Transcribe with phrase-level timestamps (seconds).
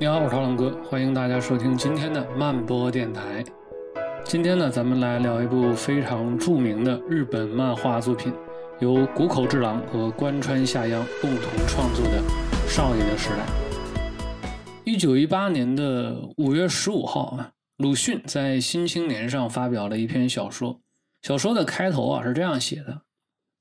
[0.00, 3.44] 你好，我是涛浪哥，欢迎大家收听今天的慢播电台。
[4.24, 8.32] 今天呢，咱们来聊一部非常著名的日本漫画作品，
[8.78, 12.22] 由谷口治郎和关川夏央共同创作的
[12.68, 13.44] 《少年的时代》。
[14.84, 20.80] 一九一八年的五月十五号啊，鲁迅在《新青年》上发表了一篇小说，
[21.22, 23.02] 小说的开头啊是这样写的：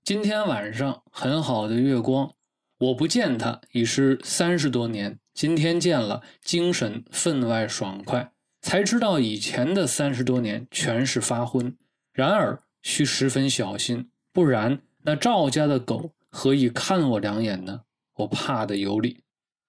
[0.03, 2.29] 今天晚上很好的月光，
[2.77, 5.17] 我不见它已是三十多年。
[5.37, 11.77] 今天见了，精神分外爽快，才知道以前的三十多年全是发昏。
[12.11, 17.81] 然而需十分小心，不然那赵家的狗何以看我两眼呢？
[18.15, 19.19] 我怕的有理。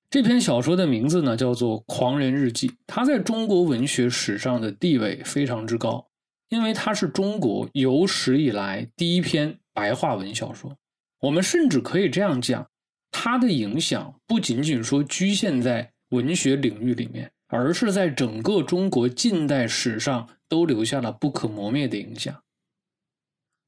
[0.09, 6.09] 这篇小说的名字呢，叫做《狂人日记》，它在中国文学史上的地位非常之高，
[6.49, 10.75] 因为它是中国有史以来第一篇白话文小说。
[11.21, 12.71] 我们甚至可以这样讲。
[13.11, 22.35] 它的影响不仅仅说局限在文学领域里面，而是在整个中国近代史上都留下了不可磨灭的影响。《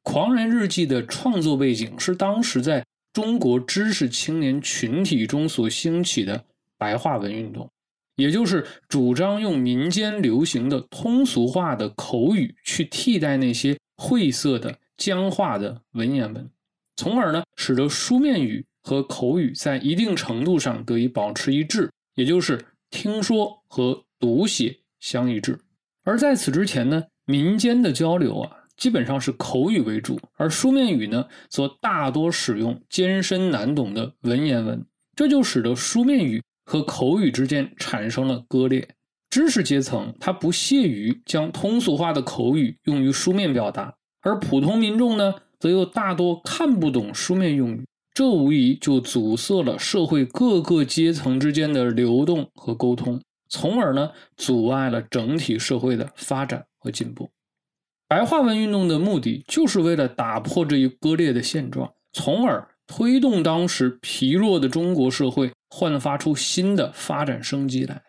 [0.03, 6.45] 狂人日记》的创作背景是当时在中国知识青年群体中所兴起的
[6.79, 7.69] 白话文运动，
[8.17, 16.49] 也就是主张用民间流行的通俗化的口语去替代那些晦涩的僵化的文言文，
[16.97, 18.65] 从而呢使得书面语。
[18.83, 25.59] 和口语在一定程度上得以保持一致，也就是听说和读写相一致。
[26.05, 38.89] 而在此之前呢，民间的交流啊，基本上是口语为主，而书面语呢，则大多使用艰深难懂的文言文，这就使得书面语和口语之间产生了割裂。
[39.29, 47.85] 知识阶层他不屑于将通俗化的口语用于书面表达，而普通民众呢，则又大多看不懂书面用语。
[48.13, 57.31] 这无疑就阻塞了社会各个阶层之间的流动和沟通，从而呢阻碍了整体社会的发展和进步。
[58.09, 68.03] 白话文运动的目的就是为了打破这一割裂的现状，从而推动当时疲弱的中国社会焕发出新的发展生机来。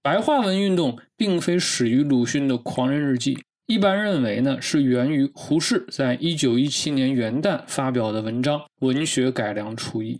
[0.00, 3.34] 白话文运动并非始于鲁迅的《狂人日记》。
[3.68, 10.14] 一般认为呢，是源于胡适在一九一七年元旦发表的文章《文学改良刍议》。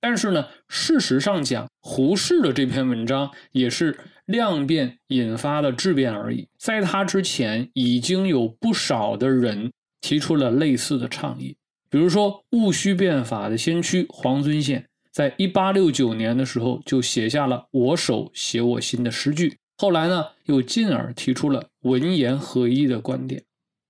[0.00, 6.48] 但是呢，事实上讲，胡适的这篇文章也是量变引发的质变而已。
[6.58, 9.70] 在他之前，已经有不少的人
[10.00, 11.56] 提出了类似的倡议。
[11.88, 19.56] 比如说，戊戌变法的先驱黄遵宪，在一八六九年的时候就写下了“我手写我心”的诗句。
[19.82, 23.42] 后来呢，又进而提出了文言合一的观点，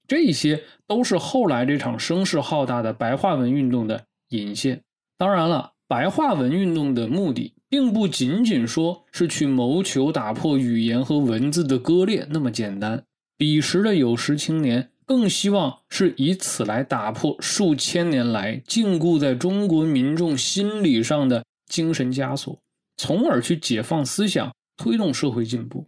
[0.08, 4.80] 这些都是后来这场声势浩大的白话文运动的引线。
[5.18, 13.04] 当然了，白话文运动的目的并不仅仅说是去谋求打破语言和文字的割裂那么简单。
[13.36, 22.58] 彼时的有识青年更希望是以此来打破数千年来禁锢在中国民众心理上的精神枷锁，
[22.96, 24.50] 从而去解放思想。
[24.76, 25.86] 推动社会进步。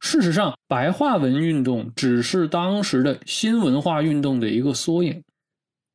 [0.00, 5.24] 事实上，白话文运动只是当时的新文化运动的一个缩影，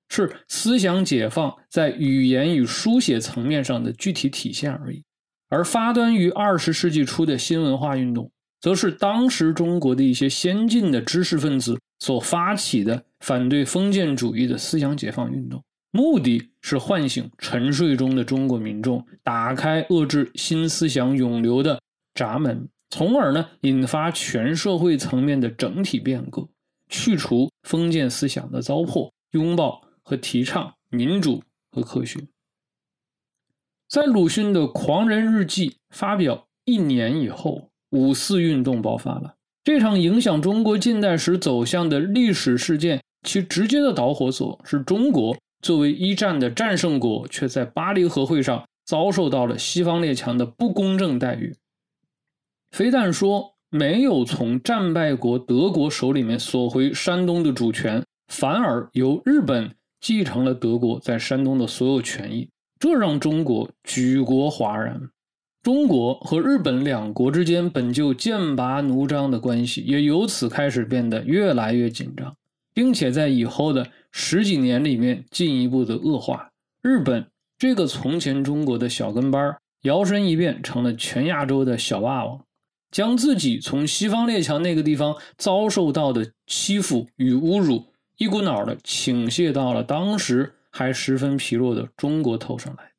[0.09, 5.03] 是思想解放在语言与书写层面上的具体体现而已。
[5.47, 21.79] 而发端于二十世纪初的新文化运动，则是当时中国的一些先进的知识分子所发起的反对封建主义的思想解放运动，目的是唤醒沉睡中的中国民众，打开遏制新思想涌流的。
[22.13, 26.47] 闸门，从而呢引发全社会层面的整体变革，
[26.89, 31.41] 去除封建思想的糟粕，拥抱和提倡民主
[31.71, 32.19] 和科学。
[33.89, 39.35] 在鲁迅的《狂人日记》发表一年以后，五四运动爆发了。
[39.63, 51.55] 这场影响中国近代史走向的历史事件，其直接的导火索是中国作为一战的战胜国，却在巴黎和会上遭受到了西方列强的不公正待遇。
[52.73, 62.49] 非但说没有从战败国德国手里面索回山东的主权，反而由日本继承了德国在山东的所有权益，
[62.79, 64.99] 这让中国举国哗然。
[65.61, 72.35] 中国和日本两国之间本就剑拔弩张的关系，也由此开始变得越来越紧张，
[72.73, 76.49] 并且在以后的十几年里面进一步的恶化。
[76.81, 77.27] 日本
[77.59, 82.43] 这个从前中国的小跟班，摇身一变成了全亚洲的小霸王。
[82.93, 87.87] 将自己从西方列强那个地方遭受到的欺负与侮辱，
[88.17, 92.91] 一股脑的倾泻到了当时还十分疲弱的中国头上来。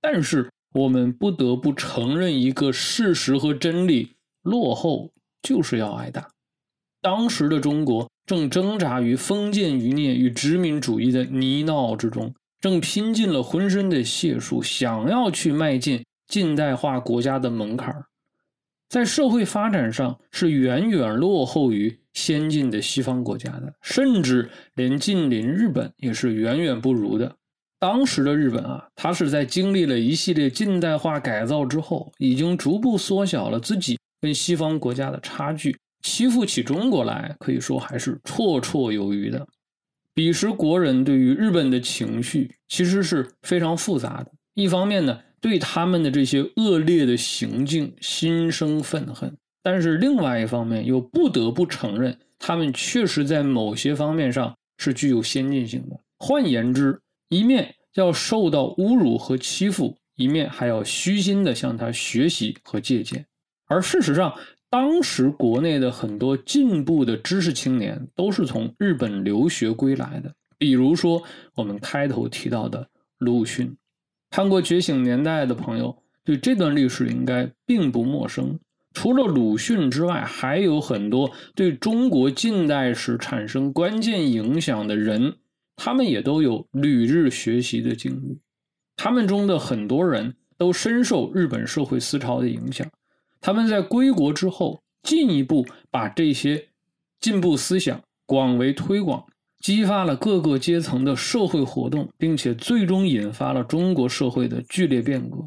[0.00, 5.10] 但是我们不得不承认一个事实和真理：落后
[5.42, 6.28] 就是要挨打。
[7.02, 18.06] 当时的中国正挣扎于封建余孽与殖民主义的泥淖之中，正拼尽了浑身的解数，想要去迈进近代化国家的门槛儿
[18.94, 27.34] 在社会发展上是远远落后于先进的西方国家的，甚至连近邻日本也是远远不如的。
[27.80, 35.76] 当时的日本啊，它是在经历了一系列近代化改造之后，已经逐步缩小了自己跟西方国家的差距。
[36.02, 39.44] 欺负起中国来，可以说还是绰绰有余的。
[40.14, 44.30] 彼时国人对于日本的情绪其实是非常复杂的。
[44.54, 49.28] 一方面呢，对他们的这些恶劣的行径心生愤恨；
[49.62, 56.00] 但是另外一方面又不得不承认，他们确实在某些方面上是具有先进性的。
[56.18, 56.98] 换言之，
[57.28, 63.26] 一面要受到侮辱和欺负，一面还要虚心的向他学习和借鉴。
[63.66, 64.34] 而事实上，
[64.70, 71.22] 当时国内的很多进步的知识青年都是从日本留学归来的，比如说
[71.54, 72.88] 我们开头提到的
[73.18, 73.76] 鲁迅。
[74.34, 78.58] 看过《觉醒年代》的朋友对这段历史应该并不陌生。
[78.92, 85.36] 除了鲁迅之外，还有很多对中国近代史产生关键影响的人，
[85.76, 88.40] 他们也都有旅日学习的经历。
[88.96, 92.84] 他们中的很多人都深受日本社会思潮的影响。
[93.40, 96.70] 他们在归国之后，进一步把这些
[97.20, 99.26] 进步思想广为推广，
[99.64, 105.38] 激发了各个阶层的社会活动，并且最终引发了中国社会的剧烈变革。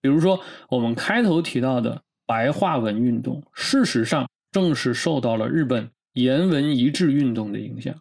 [0.00, 0.40] 比如说，
[0.70, 7.94] 我们开头提到的白话文运动，事实上正是受到了日本言文一致运动的影响。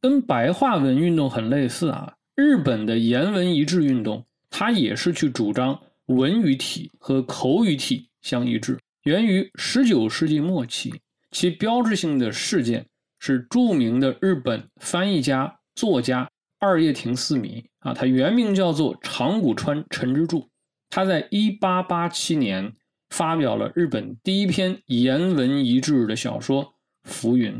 [0.00, 5.80] 跟白话文运动很类似啊，日本的言文一致运动，它也是去主张。
[6.06, 10.94] 文语体和口语体相一致，源于十九世纪末期。
[11.32, 12.86] 其标志性的事件
[13.26, 16.30] 是著名的日本翻译家、作家
[16.60, 20.48] 二叶亭四迷啊，他原名叫做长谷川陈之助。
[20.90, 22.72] 他在一八八七年
[23.10, 26.64] 发表了日本第一篇言文一致的小说
[27.02, 27.54] 《浮云》，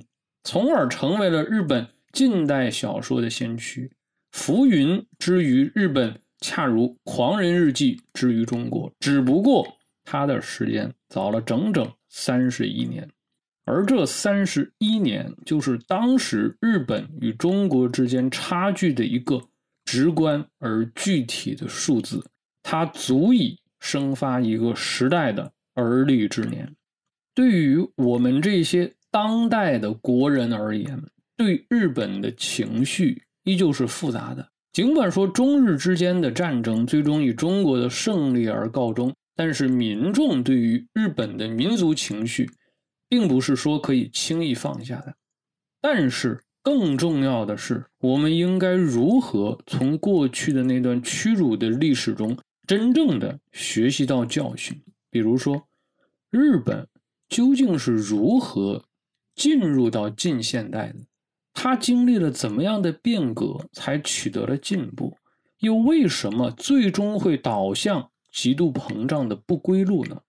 [0.44, 3.86] 从而成为了日本近代小说的先驱。
[4.30, 6.20] 《浮云》之于日本。
[6.38, 9.66] 恰如《狂人日记》之于中国，只不过
[10.04, 13.08] 他的时间早了整整三十一年，
[13.66, 19.42] 而这三十一年就是当时日本与中国之间差距的一个
[19.84, 22.24] 直观而具体的数字，
[22.62, 26.74] 它足以生发一个时代的而立之年。
[27.34, 31.02] 对于我们这些当代的国人而言，
[31.36, 34.48] 对日本的情绪依旧是复杂的。
[34.72, 42.48] 尽管说中日之间的战争最终以中国的胜利而告终，但是民众对于日本的民族情绪，
[43.08, 45.14] 并不是说可以轻易放下的。
[45.80, 52.36] 但是更重要的是，我们应该如何从过去的那段屈辱的历史中
[52.66, 54.82] 真正的学习到教训？
[55.10, 55.68] 比如说，
[56.30, 56.88] 日本
[57.28, 58.84] 究竟是如何
[59.34, 61.00] 进入到近现代的？
[61.54, 65.16] 他经历了怎么样的变革，才取得了进步？
[65.60, 70.20] 又为什么最终会导向极度膨胀的不归路呢？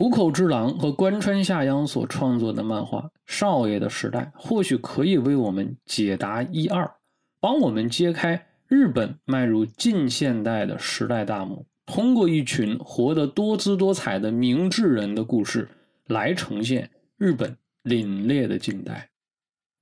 [0.00, 6.90] 谷口之狼和关川夏央所创作的漫画《少爷的时代》，或许可以为我们解答一二，
[7.38, 11.66] 帮我们揭开日本迈入近现代的时代大幕。
[11.84, 15.68] 通过一群活得多姿多彩的明智人的故事，
[16.06, 17.54] 来呈现日本
[17.84, 19.10] 凛冽的近代。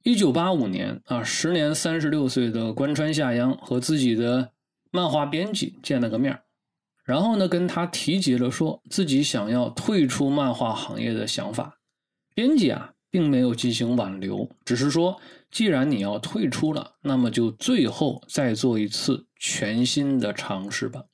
[0.02, 4.50] 一九八五年啊，时年三十六岁的关川夏央和自己的
[4.90, 6.40] 漫画编辑见了个面
[7.08, 11.80] 然后呢，跟他提及了说自己想要退出漫画行业的想法。
[12.34, 15.18] 编辑啊，并没有进行挽留，只是说，
[15.50, 21.04] 既然你要退出了，那么就最后再做一次全新的尝试吧。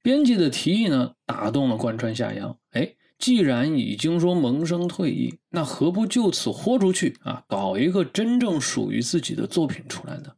[0.00, 2.94] 编辑的提议呢，打动了贯川夏阳，哎。
[3.18, 7.44] 既然已经说萌生退役，那何不就此豁出去啊？
[7.46, 10.32] 搞一个真正属于自己的作品出来呢？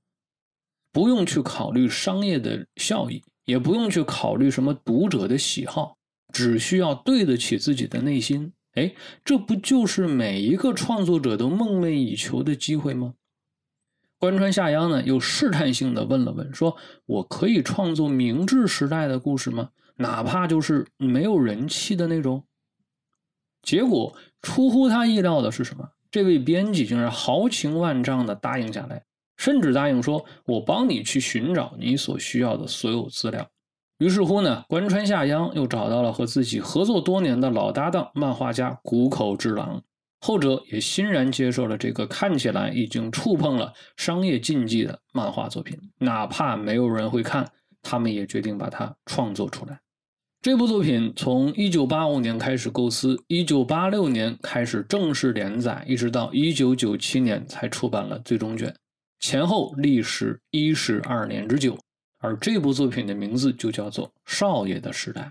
[0.91, 5.97] 不用去考虑商业的效益，也不用去考虑什么读者的喜好，
[6.33, 8.53] 只需要对得起自己的内心。
[8.75, 8.95] 哎，
[9.25, 13.15] 这不就是每一个创作者都梦寐以求的机会吗？
[14.19, 19.71] 关川夏央呢，又试探性的问了问，说：“我可以创作明治时代的故事吗？
[19.97, 22.45] 哪怕就是没有人气的那种？”
[23.63, 25.91] 结果出乎他意料的是什么？
[26.11, 29.05] 这位编辑竟然豪情万丈的答应下来，
[29.37, 33.49] 甚至答应说：“我帮你去寻找你所需要的所有资料。”
[33.99, 39.81] 于是乎呢，关川下央又找到了和自己合作多年的老搭档漫画家谷口治郎，
[40.21, 47.49] 后者也欣然接受了这个看起来已经触碰了商业禁忌的漫画作品，哪怕没有人会看，
[47.81, 49.81] 他们也决定把它创作出来。
[50.41, 58.75] 这部作品从1985年开始构思，1986年开始正式连载，一直到1997年才出版了最终卷，
[59.23, 61.79] 前后历时一十二年之久。
[62.19, 65.23] 而这部作品的名字就叫做《少爷的时代》，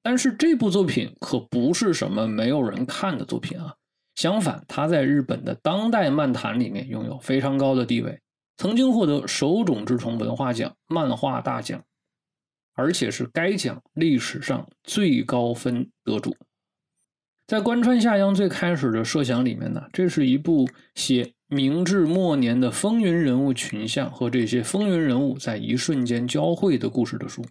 [0.00, 3.74] 但是这部作品可不是什么没有人看的作品啊！
[4.14, 8.18] 相反，它在日本的当代漫坛里面拥有非常高的地位，
[8.56, 11.84] 曾经获得手冢治虫文化奖漫画大奖，
[12.72, 16.34] 而且是该奖历史上最高分得主。
[17.46, 21.34] 在关川夏央最开始的设想里面呢，这是一部写。
[21.54, 27.46] 明治末年的风云人物群像和这些风云人物在一瞬间交汇的故事的书，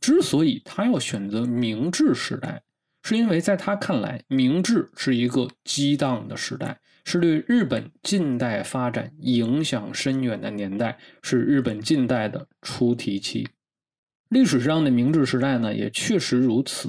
[0.00, 2.62] 之所以他要选择明治时代，
[3.02, 13.48] 是因为在他看来，明治是一个激荡的时代，是对日本近代发展影响深远的年代，是日本近代的出题期。
[14.28, 16.88] 历史上的明治时代呢，也确实如此。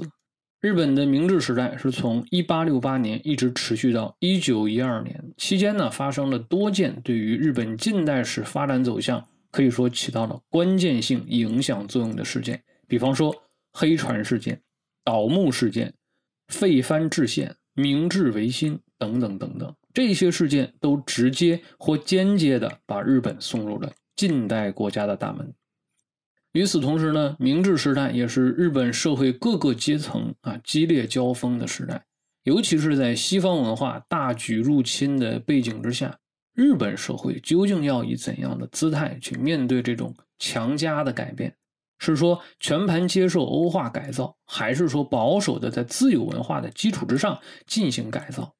[0.66, 13.32] 日本的明治时代是从一八六八年一直持续到一九一二年，期间呢发生了多件对于日本近代史发展走向可以说起到了关键性影响作用的事件，比方说
[13.74, 14.60] 黑船事件、
[15.04, 15.94] 倒幕事件、
[16.48, 25.54] 废藩置县、明治维新等等等等，这些事件都直接或间接的把日本送入了近代国家的大门。
[26.56, 32.02] 与此同时呢，明治时代也是日本社会各个阶层啊激烈交锋的时代，
[32.44, 36.18] 尤其是在西方文化大举入侵的背景之下，
[36.54, 41.54] 日本社会究竟要以怎样的姿态去面对这种强加的改变？
[41.98, 48.54] 是说全盘接受欧化改造，还是说保守的在自由文化的基础之上进行改造？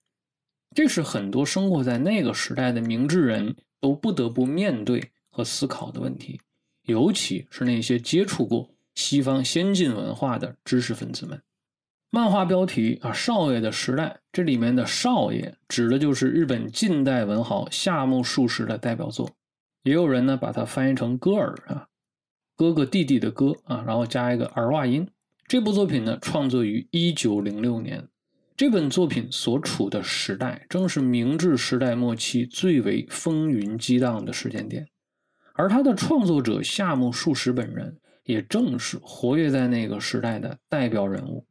[0.75, 6.39] 这是很多生活在那个时代的明治人都不得不面对和思考的问题。
[6.87, 11.43] 尤其是那些接触过西方先进文化的知识分子们，
[12.11, 19.29] 漫画标题啊，《少爷的时代》这里面的“少爷”指的就是日本近代文豪夏目漱石的代表作，
[19.83, 21.89] 也有人呢把它翻译成“歌儿”啊，
[22.57, 25.07] 哥哥弟弟的“哥”啊，然后加一个儿化音。
[25.49, 28.09] 这部作品呢创作于一九零六年，
[28.57, 34.87] 这本作品所处的时代正是明治时代末期最为风云激荡的时间点。
[35.57, 41.47] 而他的创作者夏目漱石本人，也正是活跃在那个时代的代表人物。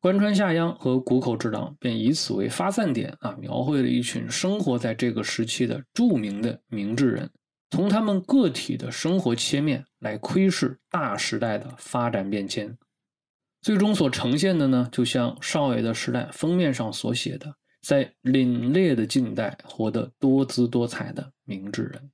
[0.00, 7.28] 关川夏央和谷口治郎便以此为发散点啊，描绘了一群生活在这个时期的著名的明治人，
[7.70, 12.78] 从他们个体的生活切面来窥视大时代的发展变迁。
[13.60, 22.10] 最终所呈现的呢，就像《少爷的时代》封面上所写的，在凛冽的近代活得多姿多彩的明治人。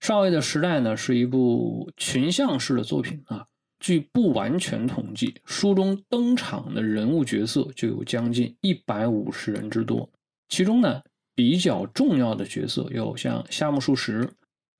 [0.00, 3.46] 少爷的时代呢，是一部群像式的作品啊。
[3.78, 10.08] 据不完全统计，书中登场的人物角色就有将近一百五十人之多。
[10.48, 11.02] 其中呢，
[11.34, 14.32] 比较重要的角色有像夏目漱石、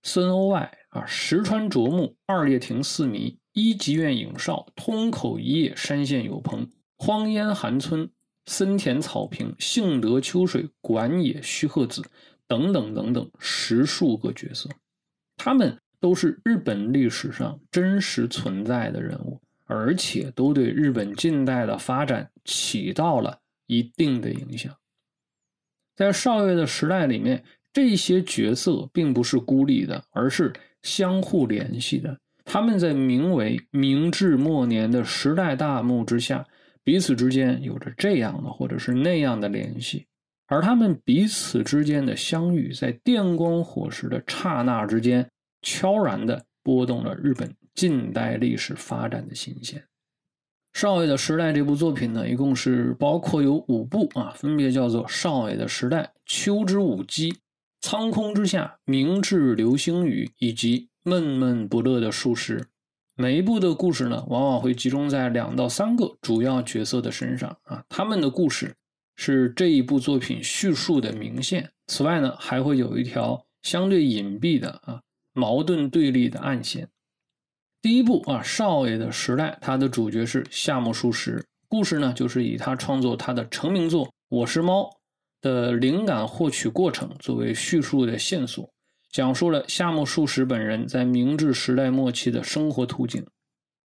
[0.02, 8.08] 森欧外啊、石川啄木、二叶亭四迷、一级院影少、通口一叶、山县有朋、荒烟寒村、
[8.46, 12.02] 森田草坪、幸德秋水、管野须贺子
[12.48, 14.70] 等等等等十数个角色。
[15.46, 23.38] 他们都是日本历史上真实存在的人物，而且都对日本近代的发展起到了
[23.68, 24.74] 一定的影响。
[25.94, 32.18] 在少爷的时代里面，这些角色并不是孤立的，而是相互联系的。
[32.44, 36.44] 他们在名为明治末年的时代大幕之下，
[36.82, 40.08] 彼此之间有着这样的或者是那样的联系。
[40.48, 45.28] 而他们彼此之间的相遇，在电光火石的刹那之间，
[45.66, 49.84] 悄然地拨动了日本近代历史发展的新弦。
[50.72, 57.32] 少爷的时代这部作品呢，一共是包括有五部啊，分别叫做《少爷的时代》《秋之舞姬》
[57.80, 62.60] 《苍空之下》《明治流星雨》以及《闷闷不乐的术士》。
[63.16, 68.76] 每一部的故事呢，往往会集中在两到三个主要角色的身上啊，他们的故事。
[69.18, 71.72] 是这一部作品叙述的明线。
[71.86, 75.00] 此外呢，还会有一条相对隐蔽的啊
[75.36, 76.88] 矛盾对立的暗线。
[77.82, 81.44] 第一部啊，少爷的时代，它的主角是夏目漱石。
[81.68, 84.82] 故事呢，就是以他创作他的成名作《我是猫》
[85.42, 88.68] 的灵感获取过程作为叙述的线索，
[89.10, 93.24] 讲述了夏目漱石本人在明治时代末期的生活图景。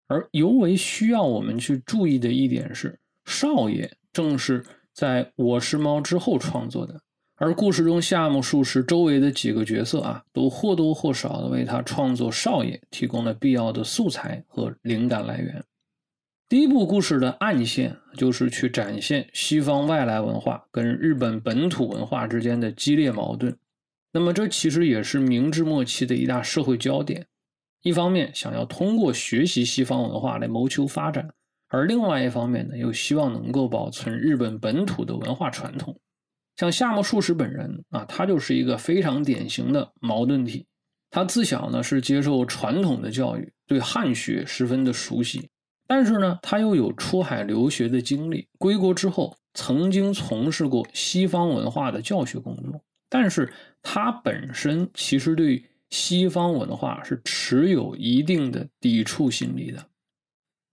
[0.06, 7.00] 而尤为需要我们去注意的一点是，少爷正是在《我是猫》之后创作的，
[7.44, 15.64] 而故事中夏目漱石周围的几个角色啊，都或多或少的为他创作少爷提供了必要的素材和灵感来源。
[16.48, 23.58] 第一部故事的暗线就是去展现西方外来文化跟日本本土文化之间的激烈矛盾。
[24.12, 27.26] 那么，这其实也是明治末期的一大社会焦点。
[27.82, 31.28] 一方面想要通过学习西方文化来谋求发展，
[31.66, 35.98] 而另外一方面呢，又希望能够保存日本本土的文化传统。
[36.62, 40.64] 像夏目漱石本人啊，他就是一个非常典型的矛盾体。
[41.10, 45.50] 他自小呢是接受传统的教育，对汉学十分的熟悉。
[45.88, 52.80] 但是呢，他又有出海留学的经历，归国之后曾经从事过西方文化的教学工作。
[53.08, 53.52] 但是
[53.82, 59.84] 他本身其实对西方文化是持有一定的抵触心理的。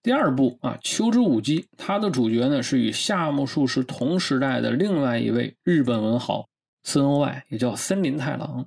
[0.01, 6.47] 第二部啊，《秋之舞姬》，它的主角呢是与夏目漱石同时代的另外一位日本文豪
[6.83, 8.65] 森欧外，也叫森林太郎。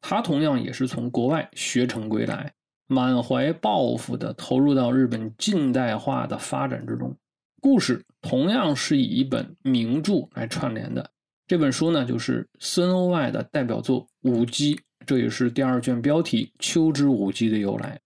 [0.00, 2.52] 他同样也是从国外学成归来。
[2.88, 7.16] 满怀抱负的投入到日本近代化的发展之中，
[7.60, 11.08] 故事同样是以一本名著来串联的。
[11.46, 14.74] 这本书呢，就是森欧外的代表作《舞姬》，
[15.06, 17.98] 这也是第二卷标题《秋之舞姬》的由来。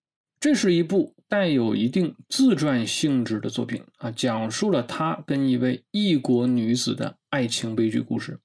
[0.46, 8.38] 这是一部带有一定自传性质的作品啊，讲述了他跟一位异国女子的爱情悲剧故事。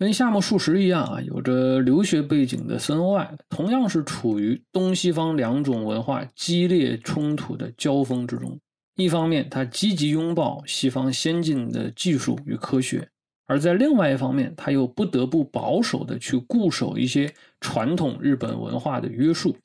[0.00, 8.58] 跟夏目漱石一样啊，有着留学背景的森外，同样是处于东西方两种文化激烈冲突的交锋之中。
[8.96, 12.98] 一方面，他积极拥抱西方先进的技术与科学；
[13.46, 19.56] 而在另外一方面，他又不得不保守的去固守一些传统日本文化的约束。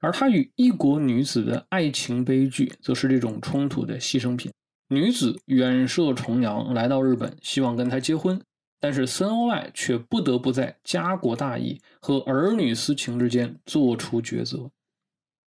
[0.00, 4.50] 而他与异国女子的爱情悲剧，则是这种冲突的牺牲品。
[4.88, 8.40] 女子远涉重洋来到日本，希望跟他结婚。
[8.82, 14.70] 但是森欧外却不得不在家国大义和儿女私情之间做出抉择。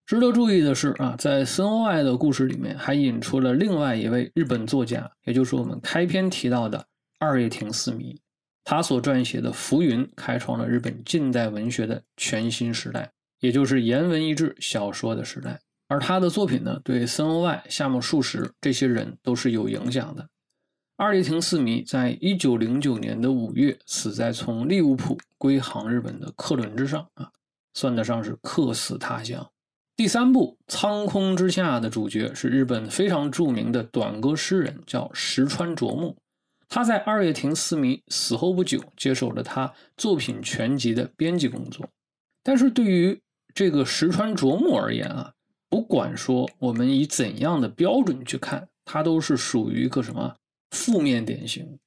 [0.05, 6.85] 值得注意的是啊，在森欧外的故事里面，还引出了另外一位日本作家，也就是我们开篇提到的
[7.17, 8.15] 二叶亭四迷。
[8.63, 13.11] 他所撰写的《浮云》开创了日本近代文学的全新时代，
[13.43, 15.60] 也就是言文一致小说的时代。
[15.89, 20.29] 而他的作品呢，对森欧外、夏目漱石这些人都是有影响的。
[20.95, 27.29] 二叶亭四迷在一九零九年的五月死在从利物浦归航日本的客轮之上啊，
[27.73, 29.45] 算得上是客死他乡。
[29.97, 36.15] 第三部《苍空之下》的主角是日本非常著名的短歌诗人，叫石川啄木。
[36.69, 41.88] 他在二叶亭四迷死后不久，接手了他作品全集的编辑工作。
[42.41, 43.21] 但是对于
[43.53, 45.33] 这个石川啄木而言啊，
[45.69, 50.35] 不管说我们以怎样的标准去看，他都是属于一个什么？
[50.71, 51.77] 负面典型，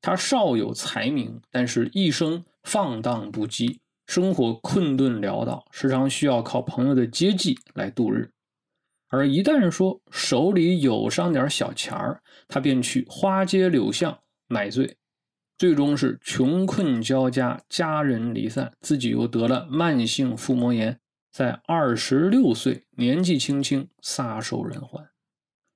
[0.00, 8.30] 他少有才名，但是一生放荡不羁，生活困顿潦倒，时常需要靠朋友的接济来度日。
[9.08, 14.96] 而一旦说手里有上点小钱儿，他便去花街柳巷买醉，
[15.58, 20.98] 最终是穷困交加，家人离散，自己又得了慢性腹膜炎，
[21.32, 25.08] 在二十六岁年纪轻轻撒手人寰。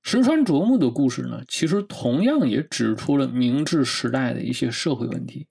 [0.02, 5.48] 石川啄木的故事呢，其实同样也指出了明治时代的一些社会问题，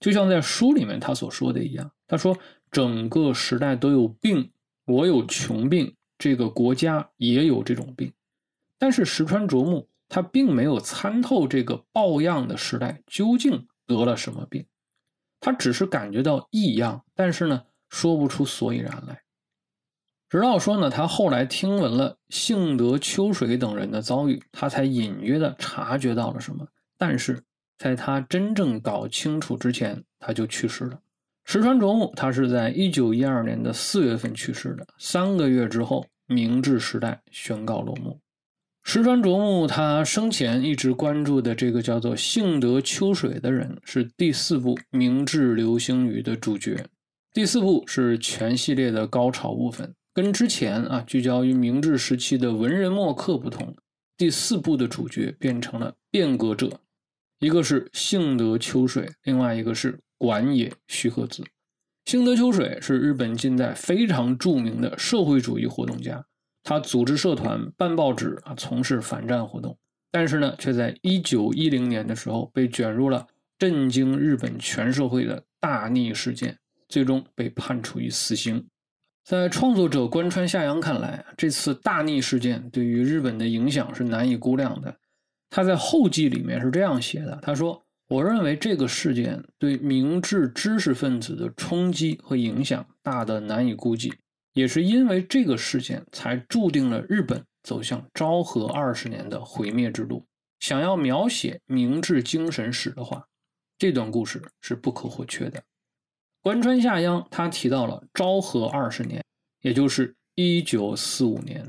[0.00, 2.36] 就像在书里面他所说的一样，他说
[2.70, 4.50] 整个时代都有病，
[4.86, 8.12] 我有穷病，这个国家也有这种病，
[8.78, 14.66] 但是石川啄木他并没有参透这个抱恙的时代究竟得了什么病，
[15.38, 19.22] 他只是感觉到异样，但是呢说不出所以然来。
[20.28, 26.66] 直到说呢，他后来听闻了幸德秋水等人的遭遇，他才隐约的察觉到了什么。
[26.98, 27.42] 但是
[27.78, 30.98] 在他真正搞清楚之前，他就去世了。
[31.44, 34.84] 石川啄木，他是在一九一二年的四月份去世的。
[34.98, 38.18] 三个月之后，明治时代宣告落幕。
[38.82, 46.84] 石川啄木他生前一直关注的这个叫做幸德秋水的人，是第四部《明治流星雨》的主角。
[47.32, 49.94] 第四部是全系列的高潮部分。
[50.16, 53.76] 跟之前啊聚焦于明治时期的文人墨客不同，
[54.16, 56.80] 第四部的主角变成了变革者，
[57.38, 61.44] 一个是幸德秋水，另外一个是管野须贺子。
[62.06, 66.24] 幸德秋水是日本近代非常著名的社会主义活动家，
[66.62, 69.76] 他组织社团、办报纸啊，从事反战活动，
[70.10, 73.26] 但是呢，却在一九一零年的时候被卷入了
[73.58, 76.56] 震惊日本全社会的大逆事件，
[76.88, 78.66] 最终被判处于死刑。
[79.26, 84.96] 在创作者关川夏阳看来，这次大逆事件对于日本的影响是难以估量的。
[85.50, 94.14] 他在后记里面是这样写的：“他说，我认为这个事件对明治知识分子的冲击和影响大的难以估计，
[94.52, 100.24] 也是因为这个事件才注定了日本走向昭和二十年的毁灭之路。
[100.60, 103.26] 想要描写明治精神史的话，
[103.76, 105.60] 这段故事是不可或缺的。”
[106.46, 109.20] 关川下央他提到了昭和二十年，
[109.62, 111.68] 也就是一九四五年，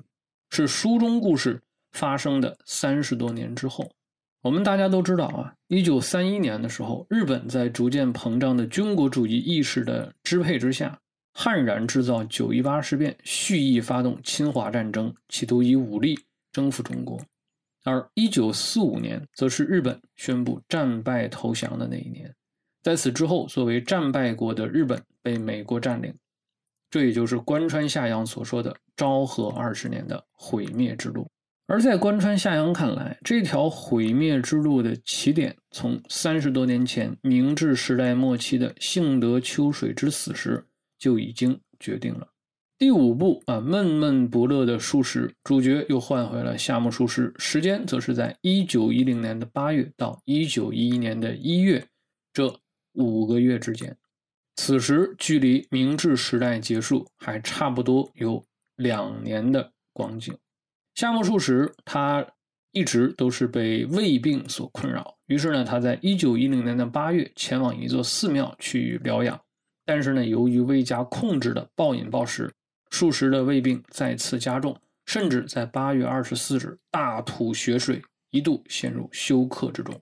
[0.51, 1.59] 是书中故事
[1.93, 3.89] 发生的三十多年之后。
[4.43, 10.95] 我们大家都知道啊，一九三一年的时候，日本在逐渐膨胀的军国主义意识的支配之下，
[11.33, 16.19] 悍然制造九一八事变，蓄意发动侵华战争，企图以武力
[16.51, 17.19] 征服中国。
[17.83, 22.31] 而一九四五年，则是日本宣布战败投降的那一年。
[22.87, 26.13] 在此之后，作为战败国的日本被美国占领，
[26.89, 31.29] 这也就是关川夏阳所说的昭和二十年的毁灭之路。
[31.65, 40.65] 而在关川夏阳看来，这条毁灭之路的起点从三十多年前明治时代末期的幸德秋水之死时
[40.97, 42.29] 就已经决定了。
[42.77, 51.85] 第五部啊，闷闷不乐的术士主角又换回了夏目漱石，时间则是在一九一零年的八月到一九一一年的一月，
[52.31, 52.57] 这。
[52.97, 53.95] 五个月之间，
[54.55, 58.43] 此时距离明治时代结束还差不多有
[58.75, 60.35] 两年的光景。
[60.95, 62.25] 夏目漱石他
[62.71, 69.39] 一直都是被胃病所困扰，于是呢，他在一九一零年的八月前往一座寺庙去疗养。
[69.85, 72.51] 但是呢，由于未加控制的暴饮暴食，
[72.89, 79.93] 漱石的胃病再次加重，甚至在八月二十四日大吐血水，一度陷入休克之中。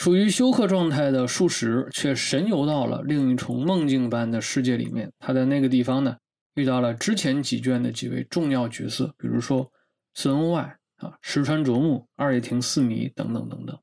[0.00, 5.12] 处于休克状态的术石却神游到了另一重梦境般的世界里面。
[5.18, 6.16] 他在那个地方呢，
[6.54, 9.70] 遇到了之前几卷的几位重要角色，比如说
[10.14, 13.78] 孙欧外啊、石川啄木、二叶亭四迷等等等等。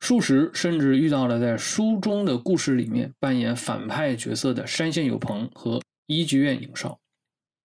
[0.00, 7.00] 术石甚至遇到了在书中的故事里面扮演反派角色的山县有朋和一剧院影少。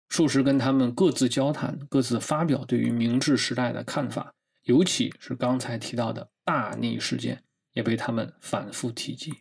[0.08, 7.44] 术石跟他们各自交谈，各自发表对于明治时代的看法，尤其是刚才提到的大逆事件。
[7.74, 9.34] 也被他们反复提及。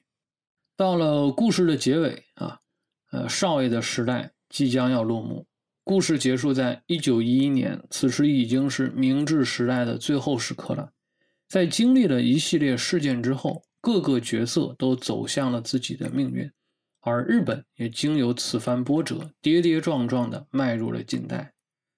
[0.76, 2.58] 到了故事的结尾啊，
[3.12, 5.46] 呃，少爷的时代即将要落幕。
[5.84, 10.90] 故事结束在一九一一年，此时已经是明治时代的最后时刻了。
[11.48, 16.50] 在经历了一系列事件之后，各个角色都走向了自己的命运，
[17.00, 21.52] 而日本也经由此番波折，跌跌撞撞地迈入了近代。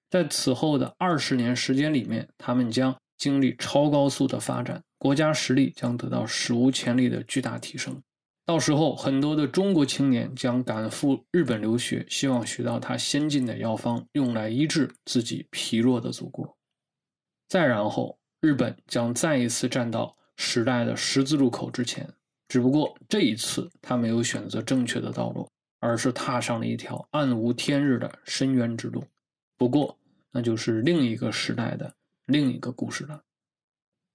[0.09, 4.83] 在此后的二十年时间里面，他们将经历超高速的发展。
[5.05, 8.01] 国家实力将得到史无前例的巨大提升，
[8.43, 16.57] 到时候很多的中国青年将赶赴日本留学，希望学到他先进的药方，用来医治自己疲弱的祖国。
[17.47, 22.11] 再然后，日本将再一次站到时代的十字路口之前，
[22.47, 25.47] 只不过这一次他没有选择正确的道路，
[25.79, 29.03] 而是踏上了一条暗无天日的深渊之路。
[29.55, 29.95] 不过，
[30.31, 31.93] 那就是另一个时代的
[32.25, 33.21] 另一个故事了。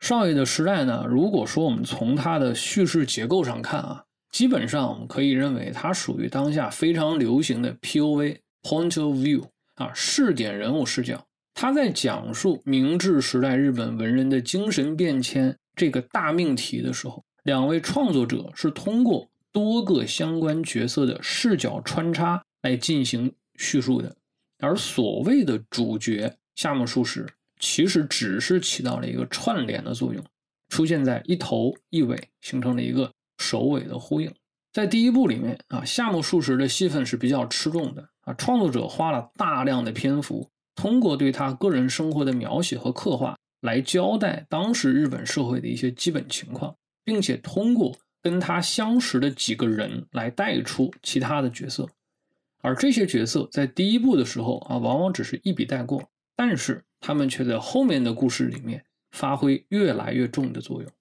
[0.00, 1.06] 少爷的时代呢？
[1.08, 11.24] 如果说我们从它的叙事结构上看啊，基本上我们可以认为它属于当下非常流行的 POV（Point of View） 啊，视点人物视角。
[11.52, 24.16] 他在讲述明治时代日本文人的精神变迁这个大命题的时候，两位创作者是通过多个相关角色的视角穿插来进行叙述的，
[24.60, 27.26] 而所谓的主角夏目漱石。
[27.60, 30.24] 其实只是起到了一个串联的作用，
[30.70, 34.32] 出现在一头一尾，形成了一个首尾的呼应。
[34.72, 51.88] 在第一部里面啊，夏目漱石的戏份是比较吃重的啊，创作者花了大量的篇幅，通过对他个人生活的描写和刻画，来交代当时日本社会的一些基本情况，并且通过跟他相识的几个人来带出其他的角色，
[52.62, 56.82] 而这些角色在第一部的时候啊，往往只是一笔带过，但是。
[57.00, 60.92] 他们却在后面的故事里面发挥越来越重的作用。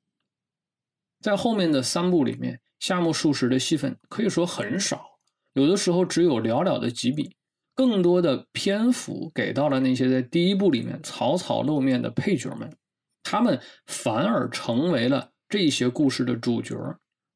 [1.21, 5.05] 在后面的三部里面，夏目漱石的戏份可以说很少，
[5.53, 7.35] 有的时候只有寥寥的几笔，
[7.75, 12.73] 更多的篇幅给到了那些在第一部里面草草露面的配角们，
[13.21, 16.75] 他们反而成为了这些故事的主角，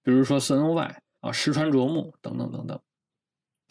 [0.02, 2.80] 比如说森欧外啊、石川啄木等等等等。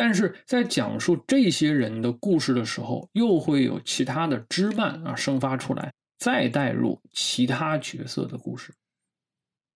[0.03, 8.75] 但是在讲述这些人的故事的时候，又会有其他的枝蔓啊生发出来，再带入其他角色的故事。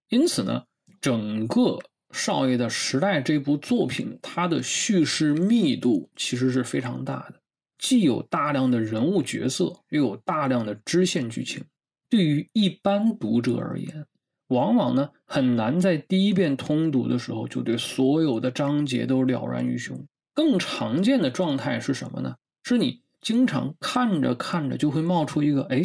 [0.09, 0.65] 因此呢，
[1.01, 1.79] 整个
[2.11, 7.41] 少爷的时代》这部作品，它的叙事密度其实是非常大的，
[7.79, 11.63] 既有大量的人物角色，又有大量的支线剧情。
[12.11, 14.05] 对于一般读者而言，
[14.49, 20.05] 往往呢很难在第一遍通读的时候就对所有的章节都了然于胸。
[20.37, 22.37] 更常见的状态是什么呢？
[22.63, 25.83] 是你经常看着看着就会冒出一个，哎，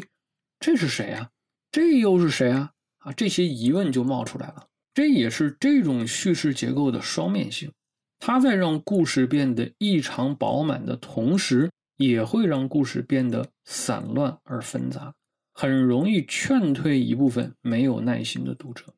[0.60, 1.30] 这是谁啊？
[1.72, 2.72] 这又是谁啊？
[2.98, 4.68] 啊，这些疑问就冒出来了。
[4.94, 7.72] 这也是这种叙事结构的双面性，
[8.20, 15.14] 它在让故事变得异常饱满的同时，也会让故事变得散乱而纷杂，
[15.54, 18.94] 很容易劝退一部分没有耐心的读者。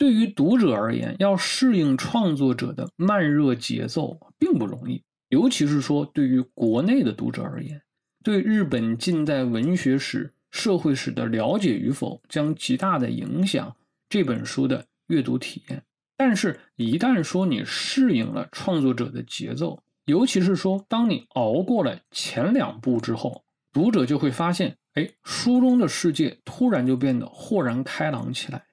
[0.00, 7.82] 对于读者而言，要适应创作者的慢热节奏并不容易，尤其是说对于国内的读者而言，
[8.24, 13.76] 对日本近代文学史、社会史的了解与否，将极大的影响。
[14.08, 15.82] 这本书的阅读体验，
[16.16, 28.64] 但是，一旦说你适应了创作者的节奏，尤其是说当你熬过了前两部之后，读者就会发现，哎，书中的世界突然就变得豁然开朗起来。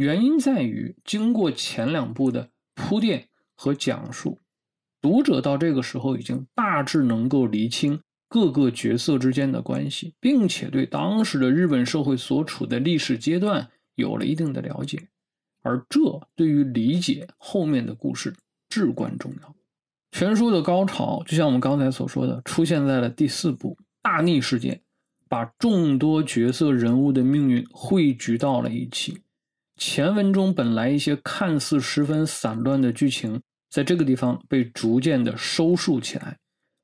[0.00, 4.38] 原因在于，经过前两部的铺垫和讲述，
[5.02, 13.68] 读者到这个时候已经大致能够厘清各个角色之间的关系，并且对当时的日本社会所处的历史阶段。
[13.94, 15.08] 有了一定的了解，
[15.60, 16.00] 而这
[16.34, 18.34] 对于理解后面的故事
[18.70, 19.54] 至关重要。
[20.12, 24.80] 全书的高潮，就像我们刚才所说的，出现在了第四部大逆事件，
[25.28, 29.18] 把众多角色人物的命运汇聚到了一起。
[29.80, 33.40] 前文中本来一些看似十分散乱的剧情，
[33.70, 36.36] 在这个地方被逐渐的收束起来，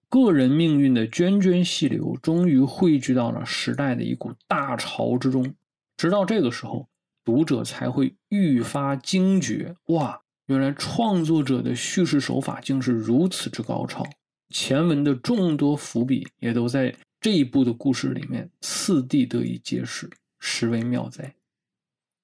[0.09, 5.55] 个人命运的涓涓细流，终于汇聚到了时代的一股大潮之中。
[5.97, 6.89] 直到这个时候。
[7.27, 14.07] 读者才会愈发惊觉，哇，原来创作者的叙事手法竟是如此之高超。
[14.51, 21.35] 前文的众多伏笔也都在这一部的故事里面次第得以揭示，实为妙哉。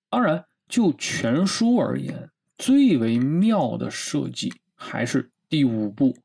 [0.09, 6.17] 当然，就全书而言，最为妙的设计还是第五部，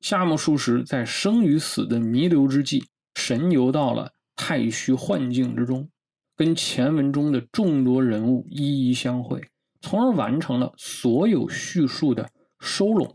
[0.00, 5.88] 夏目漱石在生与死的弥留之际，神游到了太虚幻境之中。
[6.34, 9.40] 跟前文中的众多人物一一相会，
[9.80, 12.28] 从而完成了所有叙述的
[12.58, 13.14] 收拢。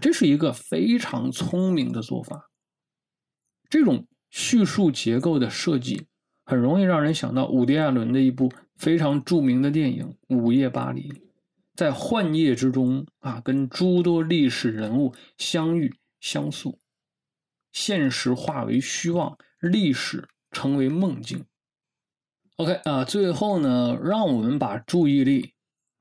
[0.00, 2.48] 这是一个非常聪明的做法。
[3.68, 6.06] 这种叙述结构的设计，
[6.46, 11.08] 很容易让人想到伍迪·艾伦的一部非常著名的电影《午夜巴黎》。
[11.74, 16.78] 在幻夜之中啊，跟诸多历史人物相遇相诉，
[17.70, 21.44] 现实化为虚妄，历史成为梦境。
[22.56, 25.52] OK 啊，最后呢，让我们把注意力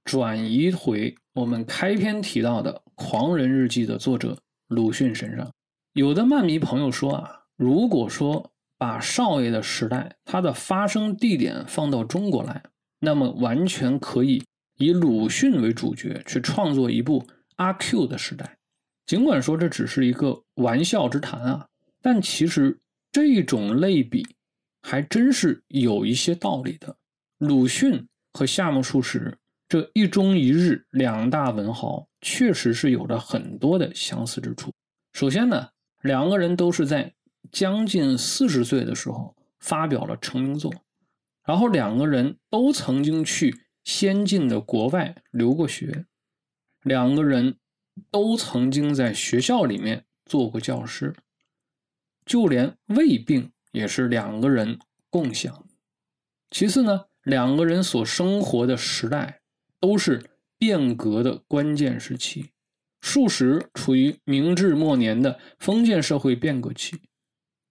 [0.03, 5.51] 转移回我们开篇提到的《狂人日记》的作者鲁迅身上。
[5.93, 12.63] 有的漫迷朋友说啊，如果说把少爷的时代它的发生地点放到中国来，
[12.99, 14.43] 那么完全可以
[14.77, 18.57] 以鲁迅为主角去创作一部阿 Q 的时代。
[19.05, 21.67] 尽管说这只是一个玩笑之谈啊，
[22.01, 22.79] 但其实
[23.11, 24.25] 这种类比。
[24.83, 26.95] 还真是有一些道理的。
[27.39, 29.37] 鲁迅和夏目漱石
[29.67, 34.71] 这一中一日两大文豪，确实是有着很多的相似之处。
[35.11, 35.67] 首先呢，
[36.03, 37.11] 两个人都是在
[37.51, 40.73] 将近四十岁的时候发表了成名作，
[41.43, 46.05] 然后两个人都曾经去先进的国外留过学，
[46.83, 47.57] 两个人
[48.12, 51.15] 都曾经在学校里面做过教师，
[52.25, 53.51] 就连胃病。
[53.73, 54.79] 也是两个人
[55.10, 55.67] 共享。
[56.49, 59.41] 其次呢，两个人所生活的时代
[59.79, 62.49] 都是变革的关键时期。
[63.01, 66.99] 数十处于明治末年的封建社会变革期，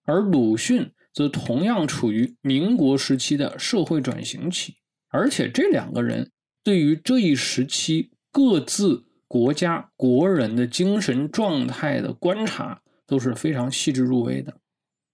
[0.07, 4.73] 而鲁迅则同样处于民国时期的社会转型期。
[5.09, 6.31] 而且这两个人
[6.63, 14.59] 对于这一时期各自国家国人的精神状态的观察都是非常细致入微的。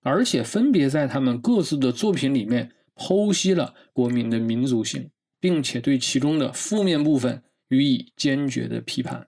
[0.02, 9.28] 而且分别在他们各自的作品里面剖析了国民的民族性，并且对其中的负面部分予以坚决的批判。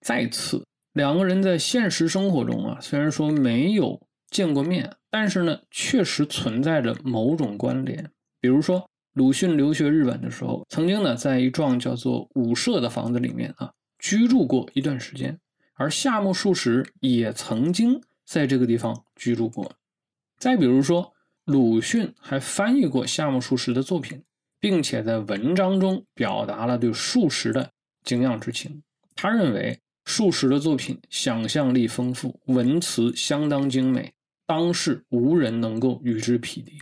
[0.00, 4.00] 再次，两个人在现实生活中啊，虽然说没有
[4.32, 8.10] 见过面，但是呢，确实存在着某种关联。
[8.40, 15.38] 比如说，鲁迅留学日本的时候，曾经呢在一幢叫做武社的房子里面啊居住过一段时间，
[15.74, 19.70] 而夏目漱石也曾经在这个地方居住过。
[20.38, 21.12] 再比如说，
[21.44, 24.22] 鲁迅还翻译过夏目漱石的作品，
[24.58, 27.70] 并且在文章中表达了对漱石的
[28.02, 28.82] 敬仰之情。
[29.14, 34.12] 他认为术士的作品想象力丰富，文辞相当精美，
[34.46, 36.72] 当世无人能够与之匹敌。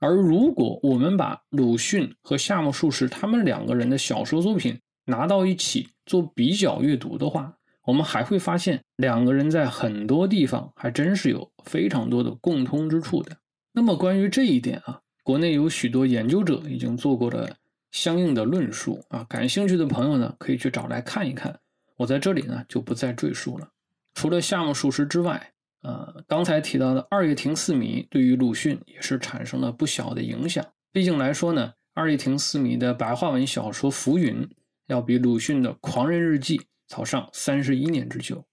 [0.00, 13.36] 而如果我们把鲁迅和夏目漱石他们两个人的小说作品拿到一起做比较阅读的话，我们还会发现两个人在很多地方还真是有非常多的共通之处的。
[13.72, 17.56] 那么关于这一点啊，国内有许多研究者已经做过了
[17.90, 21.58] 相应的论述啊，感兴趣的朋友呢可以去找来看一看。
[21.96, 23.68] 我在这里呢就不再赘述了。
[24.14, 25.52] 除了夏目漱石之外，
[25.84, 30.64] 呃，刚才提到的二叶亭四迷对于鲁迅也是产生了不小的影响。
[30.90, 34.42] 毕竟来说呢，二叶亭四迷的白话文小说《浮云》
[34.86, 36.56] 要比鲁迅的《狂人日记》
[36.88, 38.46] 早上三十一年之久。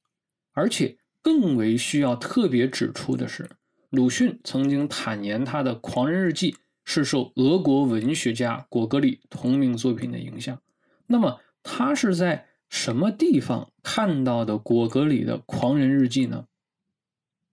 [0.51, 3.49] 而且更为需要特别指出的是，
[3.89, 6.51] 鲁迅曾经坦言他的《狂人日记》
[6.83, 10.61] 是受俄国文学家果戈里同名作品的影响。
[11.07, 16.47] 那么他是在什么地方看到的果戈里的《狂人日记》呢？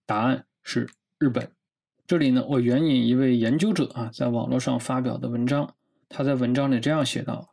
[0.08, 1.52] 答案是日本。
[2.06, 5.74] 这里呢，我援引一位研究者啊，在网络上发表的文章。
[6.08, 7.50] 他在文章里这样写道：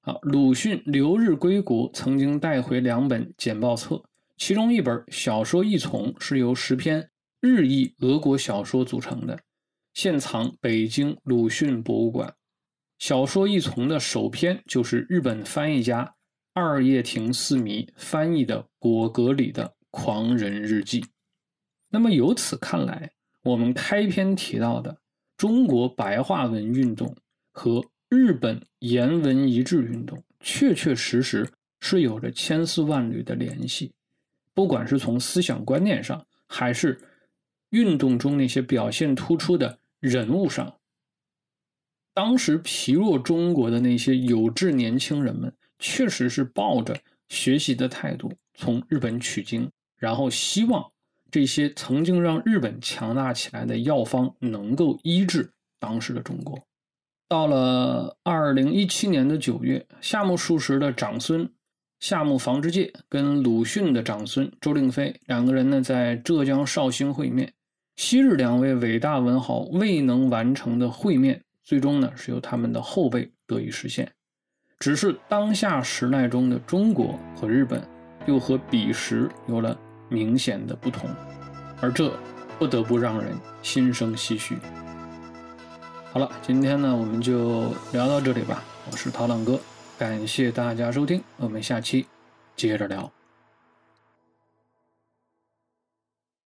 [0.00, 4.02] 啊，鲁迅留日归国，曾经带回两本简报册，
[4.36, 7.08] 其中一本《小说一丛》是由十篇
[7.40, 9.38] 日译俄国小说组成的，
[9.94, 12.28] 现藏北京鲁迅博物馆。
[12.98, 16.16] 《小说一丛》的首篇就是日本翻译家
[16.52, 21.00] 二叶亭四迷翻译的果戈里的《狂人日记》。
[21.94, 24.96] 那么由此看来，我们开篇提到的
[25.36, 27.14] 中国白话文运动
[27.50, 31.46] 和日本言文一致运动，确确实实
[31.80, 33.92] 是有着千丝万缕的联系。
[34.54, 36.98] 不管是从思想观念上，还是
[37.68, 40.74] 运动中那些表现突出的人物上，
[42.14, 50.90] 当时疲弱中国的那些有志年轻人们，确实是抱着学习的态度从日本取经，然后希望。
[51.32, 56.62] 这些曾经让日本强大起来的药方，能够医治当时的中国。
[57.26, 61.50] 到了二零一七年的九月，夏目漱石的长孙
[62.00, 67.50] 夏目房之介跟鲁迅的长孙周令飞两个人呢，在浙江绍兴会面。
[67.96, 74.12] 昔日两位伟大文豪未能完成的会面，最终呢是由他们的后辈得以实现。
[74.78, 77.82] 只是当下时代中的中国和日本，
[78.26, 79.80] 又和彼时有了。
[80.12, 81.08] 明显的不同，
[81.80, 82.12] 而这
[82.58, 84.58] 不得不让人心生唏嘘。
[86.12, 88.62] 好了，今天呢我们就聊到这里吧。
[88.90, 89.58] 我是涛浪哥，
[89.98, 92.06] 感谢大家收听，我们下期
[92.54, 93.10] 接着聊。